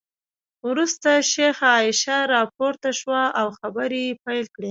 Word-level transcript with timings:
وروسته 0.67 1.09
شیخه 1.31 1.67
عایشه 1.75 2.17
راپورته 2.35 2.89
شوه 2.99 3.21
او 3.39 3.47
خبرې 3.59 4.01
یې 4.07 4.17
پیل 4.23 4.45
کړې. 4.53 4.59